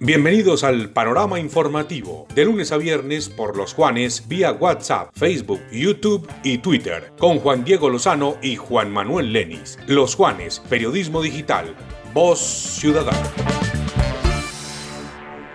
Bienvenidos 0.00 0.64
al 0.64 0.90
panorama 0.90 1.38
informativo, 1.38 2.26
de 2.34 2.46
lunes 2.46 2.72
a 2.72 2.78
viernes 2.78 3.28
por 3.28 3.56
los 3.56 3.74
Juanes 3.74 4.26
vía 4.26 4.52
WhatsApp, 4.52 5.10
Facebook, 5.12 5.60
YouTube 5.70 6.26
y 6.42 6.58
Twitter, 6.58 7.12
con 7.18 7.40
Juan 7.40 7.62
Diego 7.62 7.90
Lozano 7.90 8.36
y 8.40 8.56
Juan 8.56 8.90
Manuel 8.90 9.32
Lenis. 9.32 9.78
Los 9.86 10.14
Juanes, 10.14 10.62
Periodismo 10.70 11.20
Digital, 11.20 11.74
Voz 12.14 12.38
Ciudadana. 12.40 13.30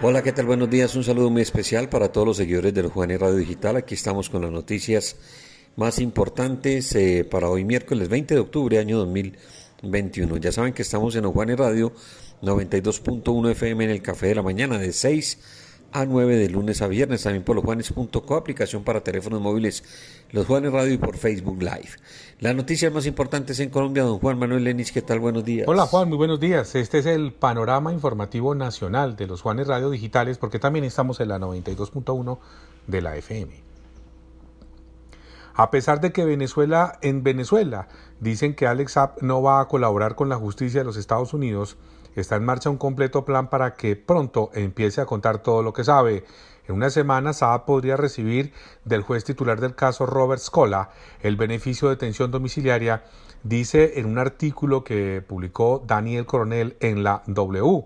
Hola, 0.04 0.22
¿qué 0.22 0.34
tal? 0.34 0.46
Buenos 0.46 0.70
días. 0.70 0.96
Un 0.96 1.04
saludo 1.06 1.30
muy 1.30 1.42
especial 1.42 1.90
para 1.90 2.12
todos 2.12 2.28
los 2.28 2.38
seguidores 2.38 2.74
de 2.74 2.84
los 2.84 2.92
Juanes 2.92 3.22
Radio 3.22 3.38
Digital. 3.38 3.78
Aquí 3.78 3.96
estamos 3.96 4.30
con 4.30 4.42
las 4.42 4.52
noticias 4.52 5.16
más 5.78 6.00
importantes 6.00 6.94
eh, 6.96 7.24
para 7.24 7.50
hoy 7.50 7.64
miércoles 7.64 8.10
20 8.10 8.36
de 8.36 8.40
octubre 8.42 8.78
año 8.78 8.98
2021. 9.00 10.38
Ya 10.38 10.52
saben 10.52 10.74
que 10.74 10.82
estamos 10.82 11.16
en 11.16 11.24
los 11.24 11.34
Juanes 11.34 11.58
Radio 11.58 11.94
92.1 12.44 13.52
FM 13.52 13.86
en 13.86 13.90
el 13.90 14.02
Café 14.02 14.28
de 14.28 14.36
la 14.36 14.42
Mañana 14.42 14.78
de 14.78 14.92
6 14.92 15.40
a 15.94 16.06
9 16.06 16.36
de 16.36 16.50
lunes 16.50 16.82
a 16.82 16.88
viernes, 16.88 17.24
también 17.24 17.44
por 17.44 17.56
losjuanes.co, 17.56 18.36
aplicación 18.36 18.84
para 18.84 19.02
teléfonos 19.02 19.40
móviles, 19.40 19.84
Los 20.32 20.48
Juanes 20.48 20.74
Radio 20.74 20.94
y 20.94 20.98
por 20.98 21.18
Facebook 21.18 21.62
Live. 21.62 21.92
Las 22.40 22.56
noticias 22.56 22.92
más 22.92 23.06
importantes 23.06 23.60
en 23.60 23.70
Colombia, 23.70 24.04
don 24.04 24.20
Juan 24.20 24.38
Manuel 24.38 24.64
Lenis, 24.66 24.92
¿qué 24.92 25.02
tal? 25.02 25.20
Buenos 25.20 25.46
días. 25.46 25.68
Hola 25.68 25.86
Juan, 25.86 26.10
muy 26.10 26.18
buenos 26.18 26.40
días. 26.40 26.76
Este 26.76 27.00
es 27.00 27.06
el 27.06 27.32
panorama 27.32 27.94
informativo 27.94 28.56
nacional 28.56 29.16
de 29.16 29.28
los 29.28 29.42
Juanes 29.42 29.68
Radio 29.68 29.90
Digitales, 29.90 30.38
porque 30.38 30.60
también 30.60 30.84
estamos 30.84 31.22
en 31.22 31.30
la 31.30 31.40
92.1 31.40 32.40
de 32.88 33.02
la 33.02 33.16
FM. 33.16 33.64
A 35.54 35.70
pesar 35.70 36.02
de 36.02 36.12
que 36.12 36.26
Venezuela, 36.26 36.98
en 37.02 37.24
Venezuela, 37.24 37.88
dicen 38.20 38.56
que 38.56 38.66
Alex 38.66 38.94
Saab 38.94 39.22
no 39.22 39.44
va 39.44 39.62
a 39.62 39.68
colaborar 39.68 40.16
con 40.16 40.28
la 40.28 40.36
justicia 40.36 40.82
de 40.82 40.86
los 40.86 40.98
Estados 40.98 41.34
Unidos, 41.34 41.78
está 42.16 42.36
en 42.36 42.46
marcha 42.46 42.70
un 42.70 42.78
completo 42.78 43.26
plan 43.26 43.50
para 43.50 43.74
que 43.76 43.96
pronto 43.96 44.50
empiece 44.54 45.02
a 45.02 45.06
contar 45.06 45.40
todo 45.40 45.64
lo 45.64 45.74
que 45.74 45.84
sabe. 45.84 46.24
En 46.68 46.76
una 46.76 46.90
semana, 46.90 47.34
Saab 47.34 47.66
podría 47.66 47.98
recibir 47.98 48.54
del 48.86 49.02
juez 49.02 49.24
titular 49.24 49.60
del 49.60 49.76
caso 49.76 50.06
Robert 50.06 50.42
Scola 50.42 50.92
el 51.22 51.36
beneficio 51.36 51.90
de 51.90 51.96
detención 51.96 52.32
domiciliaria, 52.32 53.04
dice 53.44 54.00
en 54.00 54.06
un 54.06 54.18
artículo 54.18 54.84
que 54.84 55.22
publicó 55.28 55.84
Daniel 55.86 56.26
Coronel 56.26 56.78
en 56.80 57.04
la 57.04 57.24
W. 57.28 57.86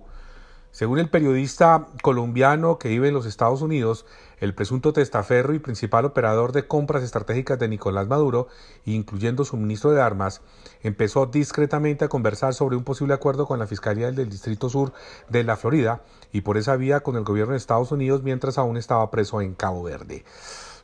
Según 0.78 1.00
el 1.00 1.10
periodista 1.10 1.88
colombiano 2.04 2.78
que 2.78 2.90
vive 2.90 3.08
en 3.08 3.16
los 3.16 3.26
Estados 3.26 3.64
Unidos, 3.64 4.06
el 4.38 4.54
presunto 4.54 4.94
testaferro 4.94 5.56
y 5.56 5.58
principal 5.58 6.06
operador 6.06 6.52
de 6.52 6.68
compras 6.68 7.02
estratégicas 7.02 7.58
de 7.58 7.68
Nicolás 7.68 8.08
Maduro, 8.08 8.48
incluyendo 8.86 9.44
suministro 9.44 9.90
de 9.90 10.04
armas, 10.04 10.42
empezó 10.84 11.26
discretamente 11.26 12.06
a 12.06 12.10
conversar 12.10 12.54
sobre 12.54 12.76
un 12.76 12.84
posible 12.84 13.16
acuerdo 13.16 13.48
con 13.48 13.58
la 13.58 13.66
Fiscalía 13.66 14.12
del 14.12 14.30
Distrito 14.30 14.70
Sur 14.70 14.94
de 15.30 15.44
la 15.44 15.58
Florida 15.58 16.04
y 16.32 16.42
por 16.42 16.58
esa 16.58 16.76
vía 16.76 17.00
con 17.00 17.16
el 17.16 17.24
gobierno 17.24 17.54
de 17.54 17.58
Estados 17.58 17.92
Unidos 17.92 18.22
mientras 18.22 18.60
aún 18.60 18.78
estaba 18.78 19.10
preso 19.10 19.42
en 19.42 19.56
Cabo 19.56 19.82
Verde. 19.82 20.26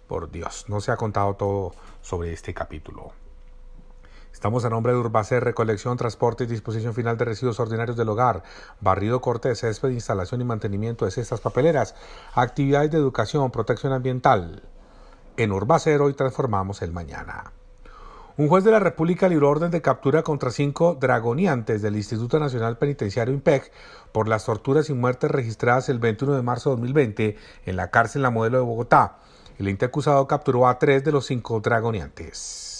Por 0.07 0.31
Dios, 0.31 0.65
no 0.69 0.81
se 0.81 0.91
ha 0.91 0.97
contado 0.97 1.35
todo 1.35 1.75
sobre 2.01 2.33
este 2.33 2.51
capítulo. 2.55 3.13
Estamos 4.33 4.65
a 4.65 4.69
nombre 4.69 4.91
de 4.91 4.99
Urbacer, 4.99 5.43
recolección, 5.43 5.95
transporte 5.95 6.43
y 6.43 6.47
disposición 6.47 6.93
final 6.93 7.17
de 7.17 7.23
residuos 7.23 7.59
ordinarios 7.59 7.95
del 7.95 8.09
hogar, 8.09 8.43
barrido, 8.81 9.21
corte 9.21 9.47
de 9.47 9.55
césped, 9.55 9.91
instalación 9.91 10.41
y 10.41 10.43
mantenimiento 10.43 11.05
de 11.05 11.11
cestas 11.11 11.39
papeleras, 11.39 11.95
actividades 12.33 12.91
de 12.91 12.97
educación, 12.97 13.51
protección 13.51 13.93
ambiental. 13.93 14.63
En 15.37 15.51
Urbacer 15.53 16.01
hoy 16.01 16.13
transformamos 16.13 16.81
el 16.81 16.91
mañana. 16.91 17.53
Un 18.35 18.49
juez 18.49 18.63
de 18.63 18.71
la 18.71 18.79
República 18.79 19.29
libró 19.29 19.49
orden 19.49 19.69
de 19.69 19.83
captura 19.83 20.23
contra 20.23 20.49
cinco 20.49 20.97
dragoniantes 20.99 21.83
del 21.83 21.95
Instituto 21.95 22.39
Nacional 22.39 22.79
Penitenciario 22.79 23.33
IMPEC 23.33 23.71
por 24.11 24.27
las 24.27 24.45
torturas 24.45 24.89
y 24.89 24.93
muertes 24.93 25.29
registradas 25.29 25.87
el 25.89 25.99
21 25.99 26.33
de 26.33 26.41
marzo 26.41 26.71
de 26.71 26.77
2020 26.77 27.37
en 27.65 27.75
la 27.75 27.91
cárcel 27.91 28.23
La 28.23 28.31
Modelo 28.31 28.57
de 28.57 28.63
Bogotá. 28.63 29.19
El 29.59 29.67
ente 29.67 29.85
acusado 29.85 30.27
capturó 30.27 30.67
a 30.67 30.79
tres 30.79 31.03
de 31.03 31.11
los 31.11 31.27
cinco 31.27 31.59
dragoniantes. 31.59 32.72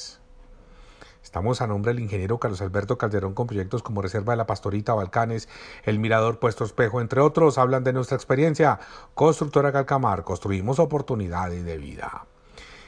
Estamos 1.34 1.62
a 1.62 1.66
nombre 1.66 1.92
del 1.92 2.04
ingeniero 2.04 2.38
Carlos 2.38 2.62
Alberto 2.62 3.00
Calderón 3.00 3.34
con 3.34 3.48
proyectos 3.48 3.82
como 3.82 4.04
Reserva 4.04 4.34
de 4.34 4.38
la 4.38 4.46
Pastorita, 4.46 4.94
Balcanes, 4.94 5.50
El 5.84 5.98
Mirador 5.98 6.38
Puesto 6.38 6.64
Espejo, 6.64 7.02
entre 7.02 7.22
otros. 7.22 7.58
Hablan 7.58 7.84
de 7.84 7.92
nuestra 7.92 8.16
experiencia. 8.16 8.80
Constructora 9.16 9.72
Calcamar, 9.72 10.24
construimos 10.24 10.78
oportunidades 10.78 11.66
de 11.66 11.80
vida. 11.80 12.28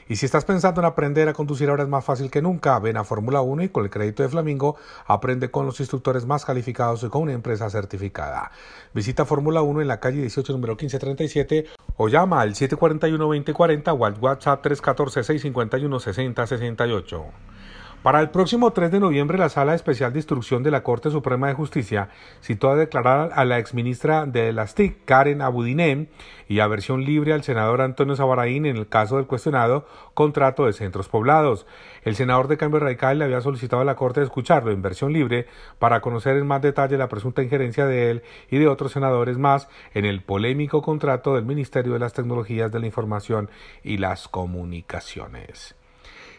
Y 0.08 0.18
si 0.18 0.28
estás 0.28 0.46
pensando 0.46 0.80
en 0.80 0.86
aprender 0.86 1.28
a 1.28 1.34
conducir 1.34 1.72
ahora 1.72 1.82
es 1.82 1.90
más 1.90 2.06
fácil 2.06 2.30
que 2.30 2.44
nunca. 2.44 2.78
Ven 2.78 2.98
a 2.98 3.04
Fórmula 3.04 3.42
1 3.42 3.64
y 3.64 3.70
con 3.70 3.84
el 3.84 3.90
crédito 3.90 4.22
de 4.22 4.30
Flamingo 4.30 4.76
aprende 5.08 5.50
con 5.50 5.66
los 5.66 5.80
instructores 5.80 6.28
más 6.28 6.46
calificados 6.46 7.02
y 7.02 7.10
con 7.10 7.24
una 7.24 7.34
empresa 7.34 7.68
certificada. 7.72 8.52
Visita 8.94 9.26
Fórmula 9.26 9.64
1 9.64 9.82
en 9.82 9.88
la 9.88 10.00
calle 10.00 10.22
18 10.22 10.54
número 10.54 10.74
1537 10.74 11.66
o 11.98 12.10
llama 12.10 12.42
al 12.42 12.54
741-2040 12.54 14.00
o 14.00 14.06
al 14.06 14.14
WhatsApp 14.20 14.64
314-651-6068. 14.64 17.55
Para 18.06 18.22
el 18.22 18.30
próximo 18.30 18.70
3 18.70 18.92
de 18.92 19.00
noviembre, 19.00 19.40
la 19.40 19.50
Sala 19.50 19.74
Especial 19.74 20.14
de 20.14 20.20
Instrucción 20.20 20.62
de 20.62 20.70
la 20.70 20.84
Corte 20.84 21.10
Suprema 21.10 21.48
de 21.48 21.56
Justicia 21.56 22.10
citó 22.40 22.70
a 22.70 22.76
declarar 22.76 23.32
a 23.34 23.46
la 23.46 23.58
exministra 23.58 24.28
de 24.28 24.54
las 24.54 24.76
TIC, 24.76 25.06
Karen 25.06 25.42
Abudinem, 25.42 26.06
y 26.48 26.60
a 26.60 26.68
versión 26.68 27.04
libre 27.04 27.34
al 27.34 27.42
senador 27.42 27.82
Antonio 27.82 28.16
Sabaraín 28.16 28.68
en 28.68 28.78
el 28.78 28.88
caso 28.88 29.16
del 29.16 29.26
cuestionado 29.26 29.88
contrato 30.14 30.68
de 30.68 30.74
centros 30.74 31.10
poblados. 31.10 31.66
El 32.04 32.16
senador 32.16 32.48
de 32.48 32.58
Cambio 32.58 32.80
Radical 32.80 33.18
le 33.18 33.26
había 33.26 33.42
solicitado 33.42 33.82
a 33.82 33.86
la 33.86 33.96
Corte 33.96 34.22
escucharlo 34.22 34.70
en 34.70 34.84
versión 34.84 35.12
libre 35.12 35.48
para 35.80 36.02
conocer 36.02 36.38
en 36.38 36.46
más 36.46 36.62
detalle 36.62 37.00
la 37.00 37.10
presunta 37.10 37.42
injerencia 37.42 37.88
de 37.88 38.12
él 38.12 38.24
y 38.52 38.60
de 38.60 38.68
otros 38.68 38.92
senadores 38.92 39.40
más 39.40 39.68
en 39.96 40.06
el 40.06 40.22
polémico 40.22 40.84
contrato 40.84 41.34
del 41.34 41.46
Ministerio 41.46 41.94
de 41.94 42.00
las 42.00 42.14
Tecnologías 42.14 42.72
de 42.72 42.82
la 42.82 42.86
Información 42.86 43.50
y 43.82 43.98
las 43.98 44.28
Comunicaciones. 44.28 45.76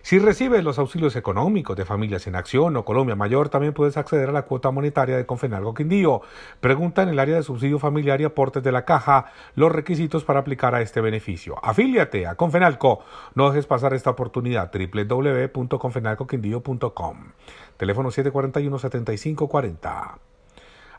Si 0.06 0.20
recibes 0.20 0.62
los 0.62 0.78
auxilios 0.78 1.16
económicos 1.16 1.76
de 1.76 1.84
Familias 1.84 2.28
en 2.28 2.36
Acción 2.36 2.76
o 2.76 2.84
Colombia 2.84 3.16
Mayor, 3.16 3.48
también 3.48 3.72
puedes 3.72 3.96
acceder 3.96 4.28
a 4.28 4.32
la 4.32 4.42
cuota 4.42 4.70
monetaria 4.70 5.16
de 5.16 5.26
Confenalco 5.26 5.74
Quindío. 5.74 6.20
Pregunta 6.60 7.02
en 7.02 7.08
el 7.08 7.18
área 7.18 7.34
de 7.34 7.42
subsidio 7.42 7.80
familiar 7.80 8.20
y 8.20 8.24
aportes 8.24 8.62
de 8.62 8.70
la 8.70 8.84
caja 8.84 9.32
los 9.56 9.72
requisitos 9.72 10.22
para 10.22 10.38
aplicar 10.38 10.76
a 10.76 10.80
este 10.80 11.00
beneficio. 11.00 11.56
Afíliate 11.60 12.28
a 12.28 12.36
Confenalco. 12.36 13.00
No 13.34 13.50
dejes 13.50 13.66
pasar 13.66 13.94
esta 13.94 14.10
oportunidad. 14.10 14.70
www.confenalcoquindío.com. 14.72 17.16
Teléfono 17.76 18.12
741 18.12 18.78
7540. 18.78 20.18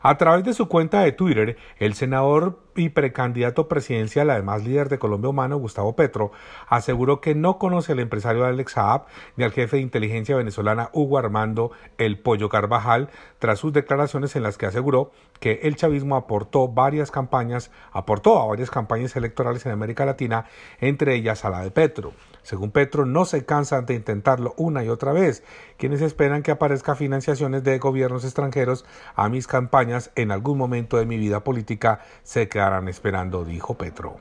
A 0.00 0.16
través 0.16 0.44
de 0.44 0.54
su 0.54 0.68
cuenta 0.68 1.00
de 1.00 1.12
Twitter, 1.12 1.56
el 1.78 1.94
senador 1.94 2.60
y 2.76 2.90
precandidato 2.90 3.66
presidencial, 3.66 4.30
además 4.30 4.64
líder 4.64 4.88
de 4.88 5.00
Colombia 5.00 5.30
Humano, 5.30 5.56
Gustavo 5.56 5.96
Petro, 5.96 6.30
aseguró 6.68 7.20
que 7.20 7.34
no 7.34 7.58
conoce 7.58 7.92
al 7.92 7.98
empresario 7.98 8.44
Alex 8.44 8.72
Saab 8.72 9.06
ni 9.36 9.42
al 9.42 9.50
jefe 9.50 9.76
de 9.76 9.82
inteligencia 9.82 10.36
venezolana 10.36 10.90
Hugo 10.92 11.18
Armando 11.18 11.72
El 11.98 12.20
Pollo 12.20 12.48
Carvajal, 12.48 13.10
tras 13.40 13.58
sus 13.58 13.72
declaraciones 13.72 14.36
en 14.36 14.44
las 14.44 14.56
que 14.56 14.66
aseguró 14.66 15.10
que 15.40 15.60
el 15.64 15.74
chavismo 15.74 16.14
aportó 16.14 16.68
varias 16.68 17.10
campañas, 17.10 17.72
aportó 17.92 18.40
a 18.40 18.46
varias 18.46 18.70
campañas 18.70 19.16
electorales 19.16 19.66
en 19.66 19.72
América 19.72 20.06
Latina, 20.06 20.46
entre 20.80 21.14
ellas 21.14 21.44
a 21.44 21.50
la 21.50 21.62
de 21.62 21.70
Petro. 21.72 22.12
Según 22.42 22.70
Petro, 22.70 23.04
no 23.04 23.24
se 23.24 23.44
cansan 23.44 23.84
de 23.86 23.94
intentarlo 23.94 24.54
una 24.56 24.82
y 24.84 24.88
otra 24.88 25.12
vez, 25.12 25.42
quienes 25.76 26.00
esperan 26.00 26.42
que 26.42 26.50
aparezca 26.50 26.94
financiaciones 26.94 27.62
de 27.62 27.78
gobiernos 27.78 28.24
extranjeros 28.24 28.86
a 29.16 29.28
mis 29.28 29.46
campañas 29.46 29.87
en 30.14 30.30
algún 30.30 30.58
momento 30.58 30.96
de 30.96 31.06
mi 31.06 31.16
vida 31.16 31.44
política 31.44 32.00
se 32.22 32.48
quedarán 32.48 32.88
esperando, 32.88 33.44
dijo 33.44 33.74
Petro. 33.74 34.16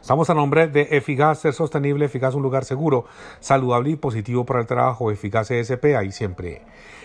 Estamos 0.00 0.30
a 0.30 0.34
nombre 0.34 0.66
de 0.66 0.88
Eficaz, 0.92 1.40
ser 1.40 1.52
sostenible, 1.52 2.06
eficaz, 2.06 2.34
un 2.34 2.42
lugar 2.42 2.64
seguro, 2.64 3.04
saludable 3.40 3.90
y 3.90 3.96
positivo 3.96 4.46
para 4.46 4.60
el 4.60 4.66
trabajo, 4.66 5.10
Eficaz 5.10 5.50
ESP, 5.50 5.96
ahí 5.96 6.10
siempre. 6.10 6.62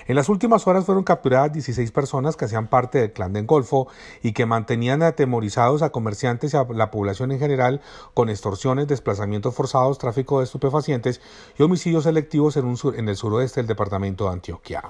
En 0.08 0.16
las 0.16 0.30
últimas 0.30 0.66
horas 0.66 0.86
fueron 0.86 1.04
capturadas 1.04 1.52
16 1.52 1.92
personas 1.92 2.38
que 2.38 2.46
hacían 2.46 2.68
parte 2.68 3.00
del 3.00 3.12
clan 3.12 3.34
del 3.34 3.46
Golfo 3.46 3.88
y 4.24 4.34
que 4.34 4.46
mantenían 4.46 5.04
atemorizados 5.04 5.82
a 5.82 5.92
comerciantes 5.92 6.54
y 6.54 6.58
a 6.58 6.66
la 6.70 6.90
población 6.90 7.32
en 7.32 7.40
general 7.40 7.82
con 8.14 8.30
extorsiones, 8.30 8.88
desplazamientos 8.88 9.54
forzados, 9.56 9.98
tráfico 9.98 10.40
de 10.40 10.46
estupefacientes 10.46 11.22
y 11.58 11.64
homicidios 11.64 12.04
selectivos 12.04 12.56
en, 12.56 12.66
un 12.66 12.78
en 12.96 13.10
el 13.10 13.16
suroeste 13.16 13.60
del 13.60 13.68
departamento 13.68 14.26
de 14.26 14.34
Antioquia. 14.34 14.84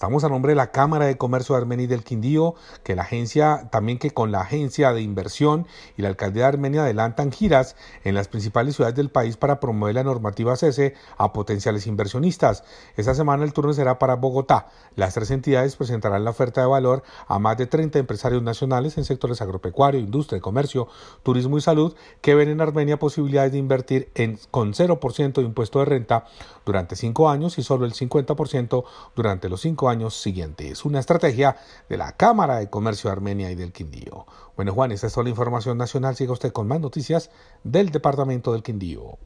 Estamos 0.00 0.24
a 0.24 0.30
nombre 0.30 0.52
de 0.52 0.56
la 0.56 0.72
Cámara 0.72 1.04
de 1.04 1.18
Comercio 1.18 1.54
de 1.54 1.60
Armenia 1.60 1.84
y 1.84 1.86
del 1.86 2.04
Quindío, 2.04 2.54
que 2.84 2.96
la 2.96 3.02
agencia, 3.02 3.68
también 3.70 3.98
que 3.98 4.12
con 4.12 4.32
la 4.32 4.40
Agencia 4.40 4.94
de 4.94 5.02
Inversión 5.02 5.66
y 5.98 6.00
la 6.00 6.08
Alcaldía 6.08 6.44
de 6.44 6.48
Armenia 6.48 6.84
adelantan 6.84 7.30
giras 7.30 7.76
en 8.02 8.14
las 8.14 8.26
principales 8.26 8.76
ciudades 8.76 8.96
del 8.96 9.10
país 9.10 9.36
para 9.36 9.60
promover 9.60 9.96
la 9.96 10.02
normativa 10.02 10.56
CESE 10.56 10.94
a 11.18 11.34
potenciales 11.34 11.86
inversionistas. 11.86 12.64
Esta 12.96 13.14
semana 13.14 13.44
el 13.44 13.52
turno 13.52 13.74
será 13.74 13.98
para 13.98 14.16
Bogotá. 14.16 14.68
Las 14.96 15.12
tres 15.12 15.30
entidades 15.32 15.76
presentarán 15.76 16.24
la 16.24 16.30
oferta 16.30 16.62
de 16.62 16.66
valor 16.66 17.02
a 17.28 17.38
más 17.38 17.58
de 17.58 17.66
30 17.66 17.98
empresarios 17.98 18.42
nacionales 18.42 18.96
en 18.96 19.04
sectores 19.04 19.42
agropecuario, 19.42 20.00
industria, 20.00 20.40
comercio, 20.40 20.88
turismo 21.22 21.58
y 21.58 21.60
salud 21.60 21.94
que 22.22 22.34
ven 22.34 22.48
en 22.48 22.62
Armenia 22.62 22.98
posibilidades 22.98 23.52
de 23.52 23.58
invertir 23.58 24.10
en, 24.14 24.38
con 24.50 24.72
0% 24.72 25.32
de 25.34 25.42
impuesto 25.42 25.80
de 25.80 25.84
renta 25.84 26.24
durante 26.64 26.96
cinco 26.96 27.28
años 27.28 27.58
y 27.58 27.62
solo 27.62 27.84
el 27.84 27.92
50% 27.92 28.84
durante 29.14 29.50
los 29.50 29.60
cinco 29.60 29.88
años 29.88 29.89
años 29.90 30.20
siguientes. 30.20 30.84
Una 30.84 31.00
estrategia 31.00 31.56
de 31.88 31.96
la 31.96 32.12
Cámara 32.12 32.58
de 32.58 32.70
Comercio 32.70 33.10
de 33.10 33.12
Armenia 33.12 33.50
y 33.50 33.54
del 33.54 33.72
Quindío. 33.72 34.26
Bueno, 34.56 34.72
Juan, 34.72 34.92
esta 34.92 35.08
es 35.08 35.12
toda 35.12 35.24
la 35.24 35.30
información 35.30 35.76
nacional. 35.76 36.16
Siga 36.16 36.32
usted 36.32 36.52
con 36.52 36.68
más 36.68 36.80
noticias 36.80 37.30
del 37.64 37.90
Departamento 37.90 38.52
del 38.52 38.62
Quindío. 38.62 39.18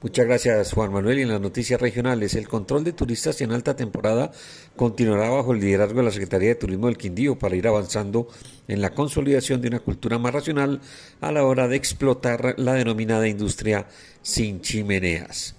Muchas 0.00 0.26
gracias 0.26 0.72
Juan 0.74 0.92
Manuel. 0.92 1.18
Y 1.18 1.22
en 1.22 1.28
las 1.28 1.40
noticias 1.40 1.80
regionales, 1.80 2.34
el 2.34 2.46
control 2.46 2.84
de 2.84 2.92
turistas 2.92 3.40
en 3.40 3.50
alta 3.50 3.74
temporada 3.74 4.30
continuará 4.76 5.28
bajo 5.28 5.52
el 5.52 5.60
liderazgo 5.60 5.98
de 5.98 6.04
la 6.04 6.12
Secretaría 6.12 6.50
de 6.50 6.54
Turismo 6.54 6.86
del 6.86 6.96
Quindío 6.96 7.36
para 7.36 7.56
ir 7.56 7.66
avanzando 7.66 8.28
en 8.68 8.80
la 8.80 8.90
consolidación 8.90 9.60
de 9.60 9.68
una 9.68 9.80
cultura 9.80 10.16
más 10.18 10.32
racional 10.32 10.80
a 11.20 11.32
la 11.32 11.44
hora 11.44 11.66
de 11.66 11.74
explotar 11.74 12.54
la 12.58 12.74
denominada 12.74 13.26
industria 13.26 13.88
sin 14.22 14.60
chimeneas. 14.60 15.57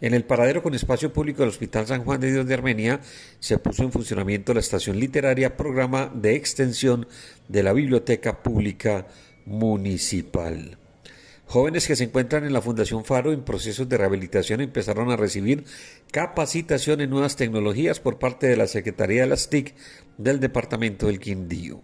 En 0.00 0.14
el 0.14 0.24
paradero 0.24 0.62
con 0.62 0.74
espacio 0.74 1.12
público 1.12 1.42
del 1.42 1.50
Hospital 1.50 1.86
San 1.86 2.04
Juan 2.04 2.20
de 2.20 2.32
Dios 2.32 2.46
de 2.46 2.54
Armenia 2.54 3.00
se 3.38 3.58
puso 3.58 3.82
en 3.82 3.92
funcionamiento 3.92 4.54
la 4.54 4.60
estación 4.60 4.98
literaria, 4.98 5.58
programa 5.58 6.10
de 6.14 6.36
extensión 6.36 7.06
de 7.48 7.62
la 7.62 7.74
Biblioteca 7.74 8.42
Pública 8.42 9.08
Municipal. 9.44 10.78
Jóvenes 11.44 11.86
que 11.86 11.96
se 11.96 12.04
encuentran 12.04 12.44
en 12.44 12.52
la 12.54 12.62
Fundación 12.62 13.04
Faro 13.04 13.32
en 13.32 13.42
procesos 13.42 13.88
de 13.88 13.98
rehabilitación 13.98 14.60
empezaron 14.62 15.10
a 15.10 15.16
recibir 15.16 15.64
capacitación 16.12 17.02
en 17.02 17.10
nuevas 17.10 17.36
tecnologías 17.36 18.00
por 18.00 18.18
parte 18.18 18.46
de 18.46 18.56
la 18.56 18.68
Secretaría 18.68 19.22
de 19.22 19.28
las 19.28 19.50
TIC 19.50 19.74
del 20.16 20.40
Departamento 20.40 21.08
del 21.08 21.18
Quindío. 21.18 21.82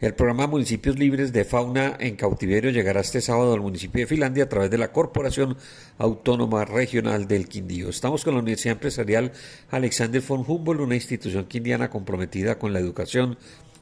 El 0.00 0.14
programa 0.14 0.46
Municipios 0.46 0.98
Libres 0.98 1.30
de 1.30 1.44
Fauna 1.44 1.94
en 2.00 2.16
Cautiverio 2.16 2.70
llegará 2.70 3.02
este 3.02 3.20
sábado 3.20 3.52
al 3.52 3.60
municipio 3.60 4.00
de 4.00 4.06
Finlandia 4.06 4.44
a 4.44 4.48
través 4.48 4.70
de 4.70 4.78
la 4.78 4.92
Corporación 4.92 5.58
Autónoma 5.98 6.64
Regional 6.64 7.28
del 7.28 7.48
Quindío. 7.48 7.90
Estamos 7.90 8.24
con 8.24 8.32
la 8.32 8.40
Universidad 8.40 8.76
Empresarial 8.76 9.32
Alexander 9.70 10.22
von 10.26 10.42
Humboldt, 10.46 10.80
una 10.80 10.94
institución 10.94 11.44
quindiana 11.44 11.90
comprometida 11.90 12.58
con 12.58 12.72
la 12.72 12.78
educación 12.78 13.36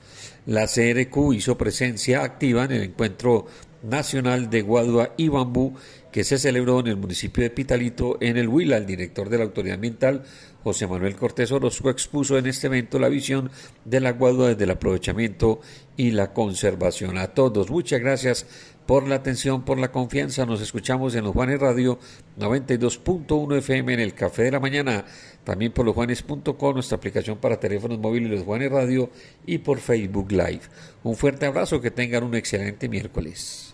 La 0.48 0.66
CRQ 0.66 1.34
hizo 1.34 1.56
presencia 1.56 2.24
activa 2.24 2.66
en 2.66 2.72
el 2.72 2.84
encuentro 2.84 3.46
nacional 3.84 4.50
de 4.50 4.64
Guadua 4.64 5.14
y 5.18 5.28
Bambú 5.28 5.76
que 6.12 6.24
se 6.24 6.38
celebró 6.38 6.80
en 6.80 6.88
el 6.88 6.98
municipio 6.98 7.44
de 7.44 7.50
Pitalito, 7.50 8.18
en 8.20 8.38
el 8.38 8.48
Huila. 8.48 8.78
El 8.78 8.86
director 8.86 9.30
de 9.30 9.38
la 9.38 9.46
Autoridad 9.46 9.76
Ambiental, 9.76 10.24
José 10.64 10.88
Manuel 10.88 11.16
Cortés 11.16 11.52
Orozco, 11.52 11.90
expuso 11.90 12.38
en 12.38 12.48
este 12.48 12.68
evento 12.68 13.00
la 13.00 13.10
visión 13.10 13.50
de 13.86 14.00
la 14.00 14.12
Guadua 14.12 14.50
desde 14.50 14.66
el 14.66 14.72
aprovechamiento 14.72 15.62
y 15.98 16.12
la 16.12 16.34
conservación. 16.34 17.18
A 17.18 17.28
todos, 17.28 17.70
muchas 17.70 18.02
gracias 18.02 18.46
por 18.86 19.08
la 19.08 19.16
atención, 19.16 19.64
por 19.64 19.78
la 19.78 19.92
confianza. 19.92 20.46
Nos 20.46 20.62
escuchamos 20.62 21.16
en 21.16 21.24
los 21.24 21.34
Juanes 21.34 21.60
Radio 21.60 21.98
92.1 22.38 23.58
FM 23.58 23.94
en 23.94 24.00
el 24.02 24.14
Café 24.14 24.44
de 24.44 24.52
la 24.52 24.60
Mañana, 24.60 25.06
también 25.44 25.72
por 25.72 25.86
losjuanes.com, 25.86 26.74
nuestra 26.74 26.98
aplicación 26.98 27.38
para 27.38 27.60
teléfonos 27.60 28.00
móviles 28.00 28.32
Los 28.32 28.44
Juanes 28.44 28.72
Radio 28.72 29.10
y 29.46 29.60
por 29.60 29.80
Facebook 29.80 30.32
Live. 30.32 30.62
Un 31.04 31.16
fuerte 31.16 31.46
abrazo, 31.46 31.80
que 31.80 31.92
tengan 31.92 32.24
un 32.24 32.36
excelente 32.36 32.90
miércoles. 32.90 33.74